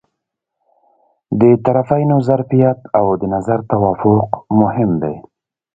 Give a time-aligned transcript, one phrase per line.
[1.39, 4.29] د طرفینو ظرفیت او د نظر توافق
[4.61, 5.15] مهم دي.